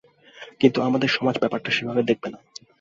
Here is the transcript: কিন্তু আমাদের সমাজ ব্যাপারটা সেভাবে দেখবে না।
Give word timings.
কিন্তু 0.61 0.79
আমাদের 0.81 1.09
সমাজ 1.09 1.35
ব্যাপারটা 1.39 1.69
সেভাবে 1.71 2.01
দেখবে 2.03 2.27
না। 2.29 2.39